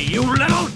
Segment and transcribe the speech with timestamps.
[0.00, 0.68] you little.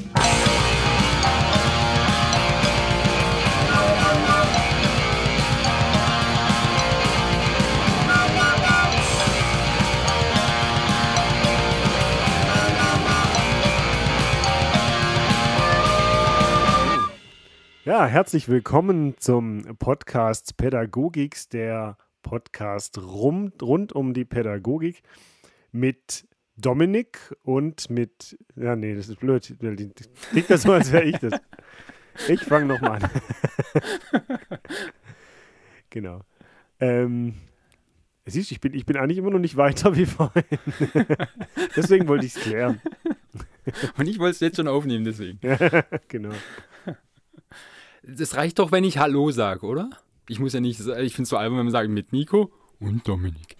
[17.84, 25.02] Ja, herzlich willkommen zum Podcast Pädagogiks, der Podcast rum, rund um die Pädagogik
[25.72, 26.26] mit
[26.60, 29.54] Dominik und mit, ja, nee, das ist blöd.
[29.58, 31.40] Klingt das so, als wäre ich das.
[32.28, 33.10] Ich fange nochmal an.
[35.90, 36.20] genau.
[36.80, 37.34] Ähm,
[38.26, 40.44] siehst du, ich bin, ich bin eigentlich immer noch nicht weiter wie vorhin.
[41.76, 42.80] deswegen wollte ich es klären.
[43.96, 45.38] Und ich wollte es jetzt schon aufnehmen, deswegen.
[46.08, 46.34] genau.
[48.02, 49.90] Das reicht doch, wenn ich Hallo sage, oder?
[50.28, 53.06] Ich muss ja nicht, ich finde es so albern, wenn man sagt mit Nico und
[53.06, 53.56] Dominik.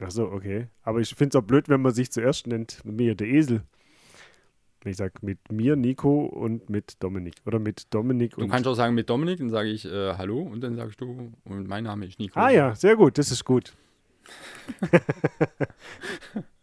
[0.00, 0.68] Ach so, okay.
[0.82, 3.62] Aber ich finde es auch blöd, wenn man sich zuerst nennt, mit mir der Esel.
[4.86, 7.36] Ich sage mit mir, Nico und mit Dominik.
[7.46, 8.44] Oder mit Dominik und.
[8.44, 11.32] Du kannst auch sagen mit Dominik, dann sage ich äh, Hallo und dann sagst du,
[11.44, 12.38] und mein Name ist Nico.
[12.38, 13.74] Ah ja, sehr gut, das ist gut.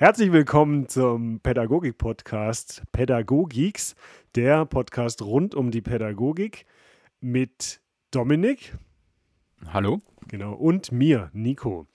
[0.00, 3.96] Herzlich willkommen zum Pädagogik-Podcast Pädagogiks,
[4.36, 6.66] der Podcast rund um die Pädagogik
[7.20, 7.80] mit
[8.12, 8.76] Dominik.
[9.66, 10.00] Hallo.
[10.28, 11.88] Genau, und mir, Nico.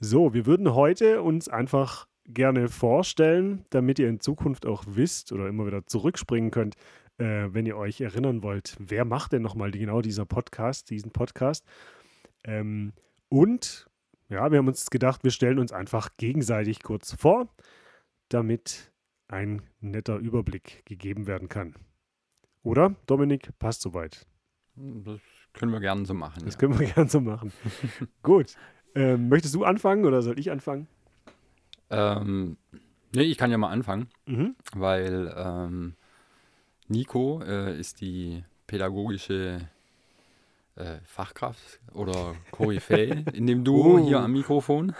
[0.00, 5.46] So, wir würden heute uns einfach gerne vorstellen, damit ihr in Zukunft auch wisst oder
[5.46, 6.74] immer wieder zurückspringen könnt,
[7.18, 11.64] äh, wenn ihr euch erinnern wollt, wer macht denn nochmal genau dieser Podcast, diesen Podcast.
[12.42, 12.94] Ähm,
[13.28, 13.87] und
[14.28, 17.48] ja, wir haben uns gedacht, wir stellen uns einfach gegenseitig kurz vor,
[18.28, 18.92] damit
[19.28, 21.74] ein netter Überblick gegeben werden kann.
[22.62, 24.26] Oder, Dominik, passt soweit?
[24.74, 25.20] Das
[25.52, 26.44] können wir gerne so machen.
[26.44, 26.60] Das ja.
[26.60, 27.52] können wir gerne so machen.
[28.22, 28.54] Gut.
[28.94, 30.88] Ähm, möchtest du anfangen oder soll ich anfangen?
[31.90, 32.56] Ähm,
[33.14, 34.56] nee, ich kann ja mal anfangen, Mhm.
[34.74, 35.94] weil ähm,
[36.88, 39.68] Nico äh, ist die pädagogische
[40.78, 44.06] äh, Fachkraft oder Koryphäe in dem Duo Oh.
[44.06, 44.94] hier am Mikrofon.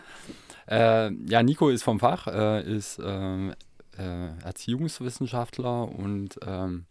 [0.68, 3.54] äh, ja, Nico ist vom Fach, äh, ist ähm,
[3.98, 6.86] äh, Erziehungswissenschaftler und ähm,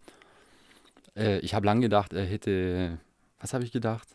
[1.15, 2.99] äh, ich habe lange gedacht, er hätte,
[3.39, 4.07] was habe ich gedacht?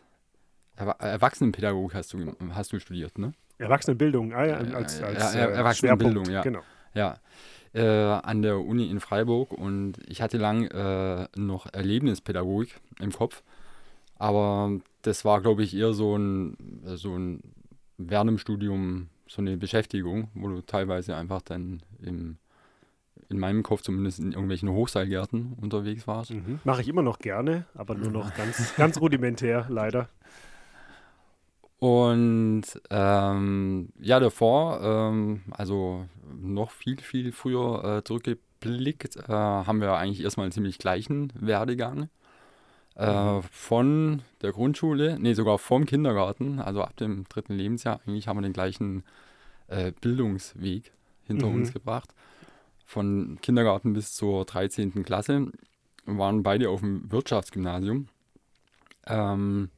[0.75, 3.33] Erwa Erwachsenenpädagogik hast du, hast du studiert, ne?
[3.57, 6.41] Erwachsenenbildung, ah, ja, als, ja, als ja, äh, Erwachsenenbildung, ja.
[6.43, 6.61] Genau.
[6.93, 7.17] Ja,
[7.73, 13.43] äh, an der Uni in Freiburg und ich hatte lang äh, noch Erlebnispädagogik im Kopf,
[14.19, 17.41] aber das war, glaube ich, eher so ein, so ein
[17.97, 22.37] während dem Studium so eine Beschäftigung, wo du teilweise einfach dann im,
[23.29, 26.31] in meinem Kopf zumindest in irgendwelchen Hochseilgärten unterwegs warst.
[26.31, 26.59] Mhm.
[26.63, 30.09] Mache ich immer noch gerne, aber nur noch ganz, ganz rudimentär, leider.
[31.79, 36.05] Und ähm, ja, davor, ähm, also
[36.39, 42.09] noch viel, viel früher äh, zurückgeblickt, äh, haben wir eigentlich erstmal einen ziemlich gleichen Werdegang.
[42.97, 48.37] Äh, von der Grundschule, nee, sogar vom Kindergarten, also ab dem dritten Lebensjahr, eigentlich haben
[48.37, 49.03] wir den gleichen
[49.67, 50.91] äh, Bildungsweg
[51.25, 51.55] hinter Mhm.
[51.55, 52.09] uns gebracht.
[52.85, 55.03] Von Kindergarten bis zur 13.
[55.03, 55.51] Klasse
[56.05, 58.07] waren beide auf dem Wirtschaftsgymnasium.
[59.05, 59.69] Ähm,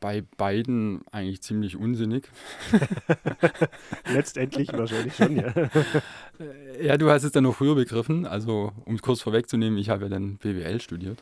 [0.00, 2.28] bei beiden eigentlich ziemlich unsinnig.
[4.12, 5.52] Letztendlich wahrscheinlich schon, ja.
[6.82, 8.26] Ja, du hast es dann noch früher begriffen.
[8.26, 11.18] Also, um es kurz vorwegzunehmen, ich habe ja dann BWL studiert.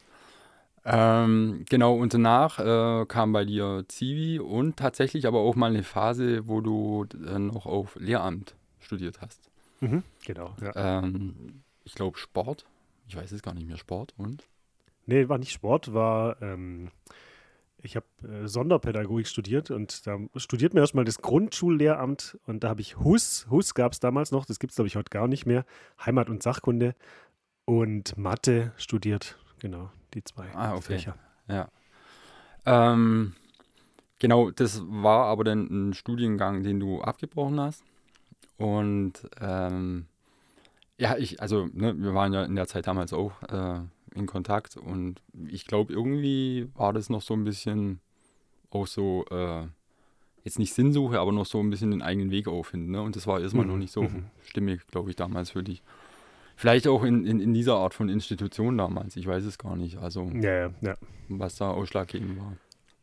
[0.86, 5.82] Ähm, genau, und danach äh, kam bei dir Zivi und tatsächlich aber auch mal eine
[5.82, 9.40] Phase, wo du äh, noch auf Lehramt studiert hast.
[9.80, 10.02] Mhm.
[10.26, 11.00] Genau, ja.
[11.00, 12.66] Ähm, ich glaube Sport.
[13.08, 13.76] Ich weiß es gar nicht mehr.
[13.76, 14.44] Sport und?
[15.06, 16.90] Nee, war nicht Sport, war, ähm,
[17.82, 22.80] ich habe äh, Sonderpädagogik studiert und da studiert man erstmal das Grundschullehramt und da habe
[22.80, 25.44] ich HUS, HUS gab es damals noch, das gibt es glaube ich heute gar nicht
[25.44, 25.66] mehr,
[26.04, 26.94] Heimat- und Sachkunde
[27.66, 30.82] und Mathe studiert, genau, die zwei Ah, okay.
[30.98, 31.16] Fächer.
[31.48, 31.68] Ja.
[32.66, 33.34] Ähm,
[34.18, 37.82] genau, das war aber dann ein Studiengang, den du abgebrochen hast.
[38.56, 40.06] Und ähm,
[40.96, 43.80] ja, ich, also, ne, wir waren ja in der Zeit damals auch äh,
[44.14, 48.00] in Kontakt und ich glaube, irgendwie war das noch so ein bisschen
[48.70, 49.66] auch so, äh,
[50.44, 52.92] jetzt nicht Sinnsuche, aber noch so ein bisschen den eigenen Weg auffinden.
[52.92, 53.02] Ne?
[53.02, 54.26] Und das war erstmal Mhm, noch nicht so mhm.
[54.44, 55.82] stimmig, glaube ich, damals für dich.
[56.56, 59.98] Vielleicht auch in, in, in dieser Art von Institution damals, ich weiß es gar nicht.
[59.98, 60.96] Also, Ja, ja,
[61.28, 62.56] was da ausschlaggebend war.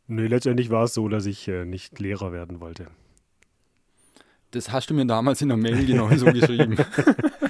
[0.06, 2.86] Nee, letztendlich war es so, dass ich äh, nicht Lehrer werden wollte.
[4.50, 6.76] Das hast du mir damals in der Mail genauso geschrieben.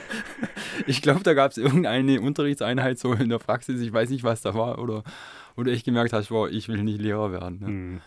[0.87, 4.43] ich glaube, da gab es irgendeine Unterrichtseinheit so in der Praxis, ich weiß nicht, was
[4.43, 5.03] da war, oder,
[5.57, 7.59] oder ich gemerkt hast, wow, ich will nicht Lehrer werden.
[7.61, 7.69] Ne?
[7.69, 8.01] Mhm.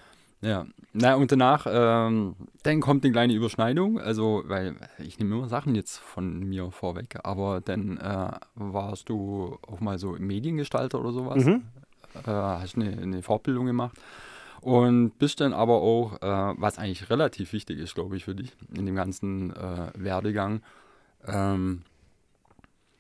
[0.46, 5.50] Ja, na und danach, ähm, dann kommt eine kleine Überschneidung, also, weil ich nehme immer
[5.50, 11.12] Sachen jetzt von mir vorweg, aber dann äh, warst du auch mal so Mediengestalter oder
[11.14, 11.64] sowas, mhm.
[12.28, 13.98] äh, hast eine, eine Fortbildung gemacht
[14.62, 18.52] und bist dann aber auch, äh, was eigentlich relativ wichtig ist, glaube ich, für dich
[18.72, 20.62] in dem ganzen äh, Werdegang,
[21.26, 21.82] ähm,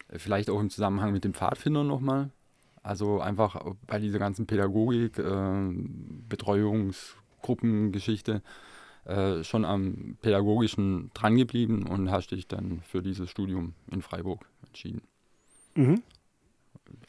[0.10, 2.32] vielleicht auch im Zusammenhang mit dem Pfadfinder nochmal.
[2.82, 5.72] Also einfach bei dieser ganzen Pädagogik, äh,
[7.46, 8.42] Betreuungsgruppengeschichte
[9.06, 15.02] äh, schon am Pädagogischen drangeblieben und hast dich dann für dieses Studium in Freiburg entschieden.
[15.76, 16.02] Mhm.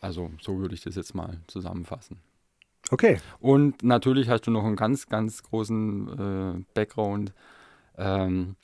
[0.00, 2.18] Also so würde ich das jetzt mal zusammenfassen.
[2.90, 3.18] Okay.
[3.40, 7.32] Und natürlich hast du noch einen ganz, ganz großen äh, Background,
[7.96, 8.56] ähm,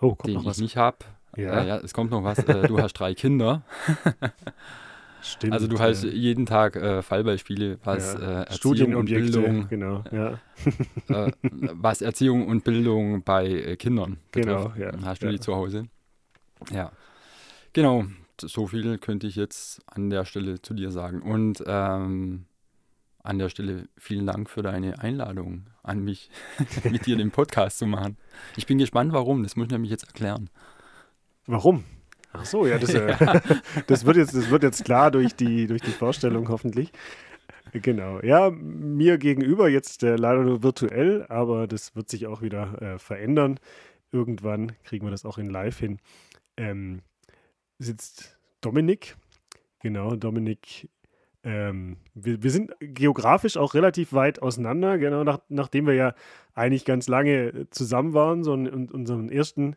[0.00, 0.58] oh, den ich was?
[0.58, 0.98] nicht habe.
[1.36, 1.62] Ja.
[1.62, 2.38] Äh, ja, es kommt noch was.
[2.38, 3.62] Äh, du hast drei Kinder.
[5.22, 5.52] Stimmt.
[5.52, 6.10] Also du hast ja.
[6.10, 8.42] jeden Tag äh, Fallbeispiele, was ja.
[8.42, 10.38] äh, Erziehung und Bildung, genau, ja.
[11.08, 11.32] äh,
[11.72, 14.74] was Erziehung und Bildung bei äh, Kindern betrifft.
[14.74, 14.92] Genau, ja.
[15.04, 15.88] Hast du die zu Hause?
[16.70, 16.92] Ja,
[17.72, 18.04] genau.
[18.40, 21.22] So viel könnte ich jetzt an der Stelle zu dir sagen.
[21.22, 22.44] Und ähm,
[23.22, 26.30] an der Stelle vielen Dank für deine Einladung an mich,
[26.84, 28.16] mit dir den Podcast zu machen.
[28.56, 29.42] Ich bin gespannt, warum.
[29.42, 30.50] Das muss ich nämlich jetzt erklären.
[31.46, 31.84] Warum?
[32.32, 33.14] Ach so, ja, das, äh,
[33.86, 36.92] das, wird, jetzt, das wird jetzt klar durch die, durch die Vorstellung hoffentlich.
[37.72, 38.20] Genau.
[38.20, 42.98] Ja, mir gegenüber jetzt äh, leider nur virtuell, aber das wird sich auch wieder äh,
[42.98, 43.58] verändern.
[44.12, 45.98] Irgendwann kriegen wir das auch in live hin.
[46.56, 47.02] Ähm,
[47.78, 49.16] sitzt Dominik.
[49.80, 50.88] Genau, Dominik.
[51.42, 56.14] Ähm, wir, wir, sind geografisch auch relativ weit auseinander, genau, nach, nachdem wir ja
[56.54, 59.76] eigentlich ganz lange zusammen waren, so in, in unserem ersten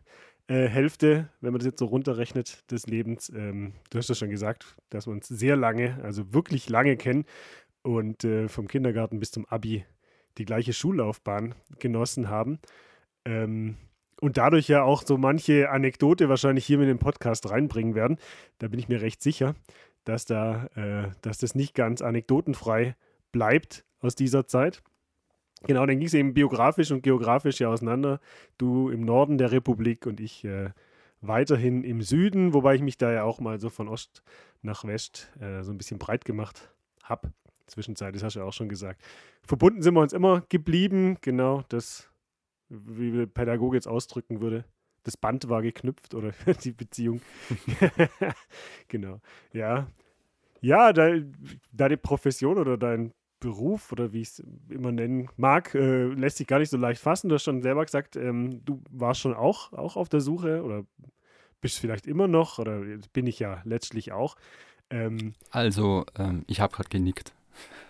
[0.50, 3.30] äh, Hälfte, wenn man das jetzt so runterrechnet, des Lebens.
[3.30, 7.26] Ähm, du hast ja schon gesagt, dass wir uns sehr lange, also wirklich lange kennen
[7.84, 9.86] und äh, vom Kindergarten bis zum Abi
[10.40, 12.60] die gleiche Schullaufbahn genossen haben.
[13.26, 13.78] Ähm,
[14.22, 18.18] und dadurch ja auch so manche Anekdote wahrscheinlich hier mit dem Podcast reinbringen werden.
[18.58, 19.56] Da bin ich mir recht sicher,
[20.04, 22.96] dass, da, äh, dass das nicht ganz anekdotenfrei
[23.32, 24.82] bleibt aus dieser Zeit.
[25.64, 28.20] Genau, dann ging es eben biografisch und geografisch ja auseinander.
[28.58, 30.70] Du im Norden der Republik und ich äh,
[31.22, 34.24] weiterhin im Süden, wobei ich mich da ja auch mal so von Ost
[34.62, 36.74] nach West äh, so ein bisschen breit gemacht
[37.04, 37.34] habe.
[37.68, 39.02] Zwischenzeit, das hast du ja auch schon gesagt.
[39.44, 42.10] Verbunden sind wir uns immer geblieben, genau das,
[42.70, 44.66] wie der Pädagoge jetzt ausdrücken würde.
[45.04, 46.32] Das Band war geknüpft oder
[46.64, 47.22] die Beziehung.
[48.88, 49.20] genau,
[49.54, 49.88] ja.
[50.62, 56.38] Ja, deine Profession oder dein Beruf oder wie ich es immer nennen mag, äh, lässt
[56.38, 57.30] sich gar nicht so leicht fassen.
[57.30, 60.86] Du hast schon selber gesagt, ähm, du warst schon auch, auch auf der Suche oder
[61.62, 62.82] bist vielleicht immer noch oder
[63.14, 64.36] bin ich ja letztlich auch.
[64.90, 67.34] Ähm, also, ähm, ich habe gerade genickt.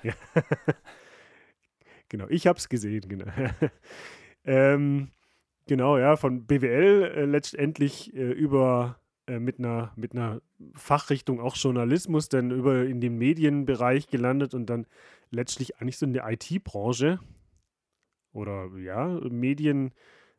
[0.04, 0.14] Ja.
[2.10, 3.26] genau, ich habe es gesehen, genau.
[4.46, 5.12] Ähm,
[5.68, 10.42] genau, ja, von BWL äh, letztendlich äh, über äh, mit einer, mit einer
[10.74, 14.88] Fachrichtung auch Journalismus, dann über in den Medienbereich gelandet und dann
[15.32, 17.20] letztlich eigentlich so in der IT-Branche
[18.32, 19.92] oder ja, Medien,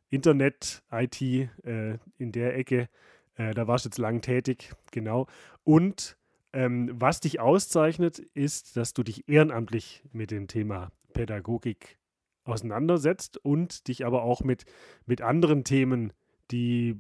[0.09, 2.89] Internet, IT äh, in der Ecke.
[3.35, 5.27] Äh, da warst du jetzt lang tätig, genau.
[5.65, 6.17] Und
[6.53, 11.99] ähm, was dich auszeichnet, ist, dass du dich ehrenamtlich mit dem Thema Pädagogik
[12.45, 14.65] auseinandersetzt und dich aber auch mit,
[15.07, 16.13] mit anderen Themen,
[16.51, 16.97] die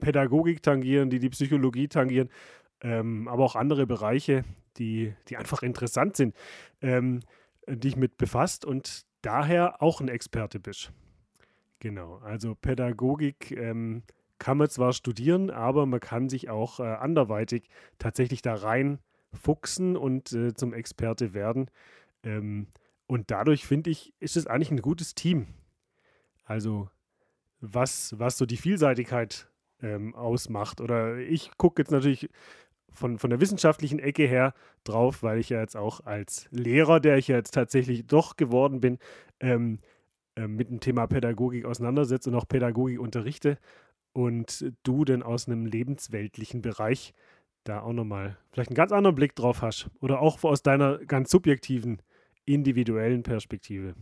[0.00, 2.28] Pädagogik tangieren, die die Psychologie tangieren,
[2.82, 4.44] ähm, aber auch andere Bereiche,
[4.78, 6.34] die, die einfach interessant sind,
[6.80, 7.20] ähm,
[7.68, 10.92] dich mit befasst und daher auch ein Experte bist.
[11.80, 14.02] Genau, also Pädagogik ähm,
[14.38, 18.98] kann man zwar studieren, aber man kann sich auch äh, anderweitig tatsächlich da rein
[19.32, 21.70] fuchsen und äh, zum Experte werden.
[22.22, 22.68] Ähm,
[23.06, 25.46] und dadurch finde ich, ist es eigentlich ein gutes Team.
[26.44, 26.88] Also
[27.60, 29.48] was, was so die Vielseitigkeit
[29.82, 30.80] ähm, ausmacht.
[30.80, 32.28] Oder ich gucke jetzt natürlich
[32.94, 37.18] von, von der wissenschaftlichen Ecke her drauf, weil ich ja jetzt auch als Lehrer, der
[37.18, 38.98] ich ja jetzt tatsächlich doch geworden bin,
[39.40, 39.80] ähm,
[40.36, 43.58] äh, mit dem Thema Pädagogik auseinandersetze und auch Pädagogik unterrichte.
[44.12, 47.14] Und du denn aus einem lebensweltlichen Bereich
[47.64, 49.90] da auch nochmal vielleicht einen ganz anderen Blick drauf hast.
[50.00, 52.00] Oder auch aus deiner ganz subjektiven,
[52.44, 53.94] individuellen Perspektive.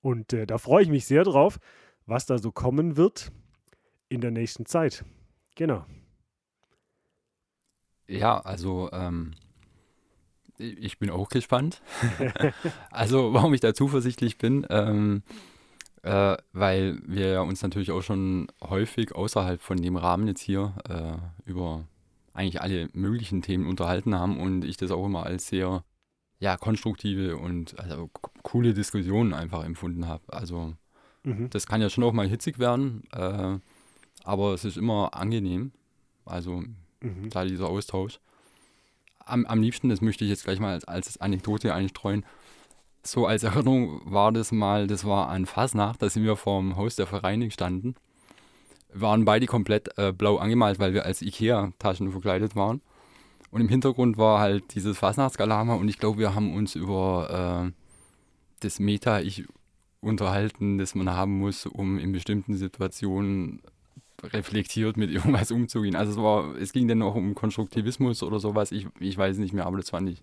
[0.00, 1.58] Und äh, da freue ich mich sehr drauf,
[2.06, 3.32] was da so kommen wird
[4.08, 5.04] in der nächsten Zeit.
[5.56, 5.84] Genau.
[8.08, 9.32] Ja, also ähm,
[10.58, 11.82] ich bin auch gespannt.
[12.90, 15.22] also warum ich da zuversichtlich bin, ähm,
[16.02, 21.48] äh, weil wir uns natürlich auch schon häufig außerhalb von dem Rahmen jetzt hier äh,
[21.48, 21.86] über
[22.34, 25.84] eigentlich alle möglichen Themen unterhalten haben und ich das auch immer als sehr
[26.40, 28.10] ja, konstruktive und also
[28.42, 30.24] coole Diskussionen einfach empfunden habe.
[30.32, 30.74] Also
[31.22, 31.48] mhm.
[31.50, 33.58] das kann ja schon auch mal hitzig werden, äh,
[34.24, 35.72] aber es ist immer angenehm.
[36.24, 36.64] Also
[37.04, 37.30] mhm.
[37.30, 38.18] da dieser Austausch.
[39.18, 42.24] Am, am liebsten, das möchte ich jetzt gleich mal als, als Anekdote einstreuen,
[43.06, 46.96] so als Erinnerung war das mal, das war an Fasnacht, da sind wir vorm Haus
[46.96, 47.94] der Vereinigung standen.
[48.92, 52.80] Waren beide komplett äh, blau angemalt, weil wir als Ikea-Taschen verkleidet waren.
[53.50, 57.72] Und im Hintergrund war halt dieses Fasnachtsgalama und ich glaube, wir haben uns über äh,
[58.60, 59.44] das Meta-Ich
[60.00, 63.62] unterhalten, das man haben muss, um in bestimmten Situationen
[64.32, 65.96] reflektiert mit irgendwas umzugehen.
[65.96, 69.52] Also es war, es ging dann auch um Konstruktivismus oder sowas, ich, ich weiß nicht
[69.52, 70.22] mehr, aber das fand ich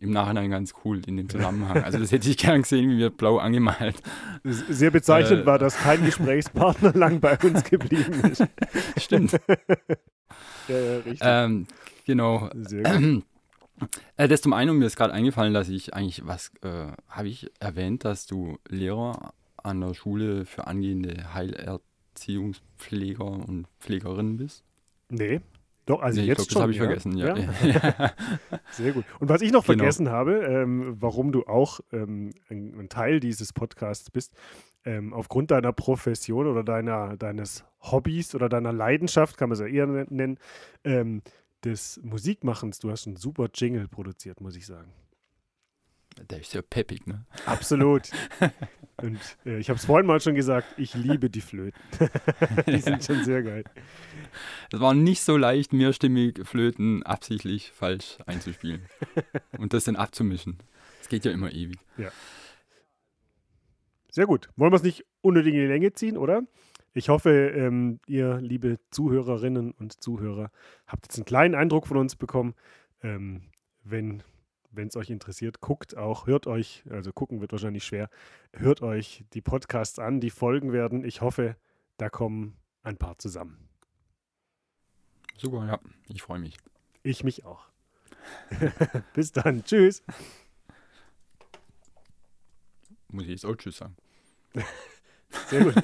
[0.00, 1.82] im Nachhinein ganz cool in dem Zusammenhang.
[1.84, 3.96] Also das hätte ich gern gesehen, wie wir blau angemalt.
[4.42, 8.44] Sehr bezeichnend äh, war, dass kein Gesprächspartner lang bei uns geblieben ist.
[8.96, 9.32] Stimmt.
[10.68, 11.20] ja, ja, richtig.
[11.22, 11.66] Ähm,
[12.04, 12.50] genau.
[12.54, 13.24] Sehr gut.
[14.16, 17.28] Äh, das zum einen, und mir ist gerade eingefallen, dass ich eigentlich, was äh, habe
[17.28, 21.32] ich erwähnt, dass du Lehrer an der Schule für angehende
[22.14, 24.64] Heilerziehungspfleger und Pflegerinnen bist?
[25.08, 25.40] Nee.
[25.86, 26.84] Doch, also nee, jetzt glaub, Das habe ich ja?
[26.84, 27.36] vergessen, ja.
[27.36, 28.12] ja.
[28.70, 29.04] Sehr gut.
[29.20, 29.78] Und was ich noch genau.
[29.78, 34.32] vergessen habe, ähm, warum du auch ähm, ein, ein, Teil dieses Podcasts bist,
[34.86, 39.66] ähm, aufgrund deiner Profession oder deiner, deines Hobbys oder deiner Leidenschaft, kann man es ja
[39.66, 40.38] eher nennen,
[40.84, 41.20] ähm,
[41.64, 42.78] des Musikmachens.
[42.78, 44.90] Du hast einen super Jingle produziert, muss ich sagen.
[46.30, 47.26] Der ist ja peppig, ne?
[47.44, 48.10] Absolut.
[49.04, 51.78] Und äh, ich habe es vorhin mal schon gesagt, ich liebe die Flöten.
[52.66, 53.64] die sind schon sehr geil.
[54.72, 58.86] Es war nicht so leicht, mehrstimmig Flöten absichtlich falsch einzuspielen.
[59.58, 60.56] Und das dann abzumischen.
[61.02, 61.78] Es geht ja immer ewig.
[61.98, 62.08] Ja.
[64.10, 64.48] Sehr gut.
[64.56, 66.42] Wollen wir es nicht unnötig in die Länge ziehen, oder?
[66.94, 70.50] Ich hoffe, ähm, ihr, liebe Zuhörerinnen und Zuhörer,
[70.86, 72.54] habt jetzt einen kleinen Eindruck von uns bekommen.
[73.02, 73.42] Ähm,
[73.82, 74.22] wenn
[74.74, 78.08] wenn es euch interessiert, guckt auch, hört euch, also gucken wird wahrscheinlich schwer,
[78.52, 81.04] hört euch die Podcasts an, die Folgen werden.
[81.04, 81.56] Ich hoffe,
[81.96, 83.68] da kommen ein paar zusammen.
[85.36, 86.56] Super, ja, ich freue mich.
[87.02, 87.66] Ich mich auch.
[89.14, 90.02] Bis dann, tschüss.
[93.08, 93.96] Muss ich jetzt auch Tschüss sagen.
[95.48, 95.74] Sehr gut.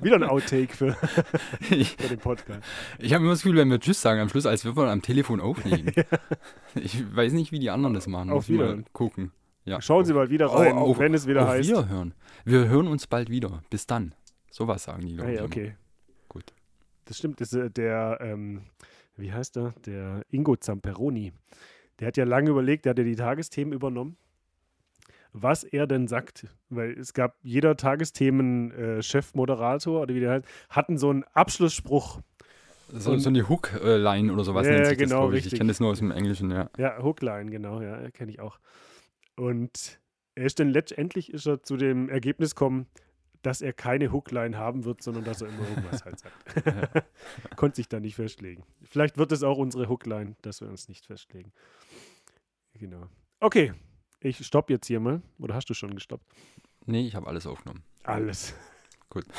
[0.00, 2.60] Wieder ein Outtake für, für den Podcast.
[2.98, 5.02] Ich habe immer das Gefühl, wenn wir Tschüss sagen am Schluss, als würden wir am
[5.02, 5.92] Telefon auflegen.
[5.96, 6.04] ja.
[6.74, 8.30] Ich weiß nicht, wie die anderen das machen.
[8.30, 8.76] Auf wieder.
[8.76, 9.32] Mal gucken.
[9.64, 9.80] Ja.
[9.80, 11.68] Schauen Sie mal wieder rein, oh, auf, wenn es wieder heißt.
[11.68, 12.14] Wir hören.
[12.44, 13.62] Wir hören uns bald wieder.
[13.70, 14.14] Bis dann.
[14.50, 15.32] Sowas sagen die Leute.
[15.32, 15.74] Ja, okay.
[16.28, 16.54] Gut.
[17.04, 17.40] Das stimmt.
[17.40, 18.62] Das ist der, ähm,
[19.16, 19.74] wie heißt er?
[19.84, 21.32] Der Ingo Zamperoni.
[22.00, 24.16] Der hat ja lange überlegt, der hat ja die Tagesthemen übernommen
[25.42, 26.46] was er denn sagt.
[26.68, 32.20] Weil es gab jeder Tagesthemen-Chefmoderator äh, oder wie der heißt, hatten so einen Abschlussspruch.
[32.90, 35.52] So, so eine Hookline oder sowas ja, nennt sich genau, das, ich.
[35.52, 36.70] Ich kenne das nur aus dem Englischen, ja.
[36.78, 38.58] Ja, Hookline, genau, ja, kenne ich auch.
[39.36, 40.00] Und
[40.34, 42.86] er ist dann letztendlich ist er zu dem Ergebnis gekommen,
[43.42, 46.34] dass er keine Hookline haben wird, sondern dass er immer irgendwas halt sagt.
[47.56, 48.64] Konnte sich da nicht festlegen.
[48.82, 51.52] Vielleicht wird es auch unsere Hookline, dass wir uns nicht festlegen.
[52.74, 53.08] Genau.
[53.40, 53.72] Okay,
[54.20, 55.22] ich stopp jetzt hier mal.
[55.38, 56.24] Oder hast du schon gestoppt?
[56.86, 57.82] Nee, ich habe alles aufgenommen.
[58.04, 58.54] Alles.
[59.10, 59.24] Gut.